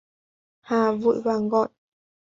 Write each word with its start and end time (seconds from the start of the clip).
Hà 0.61 0.91
vội 0.91 1.21
vàng 1.21 1.49
gọi 1.49 1.69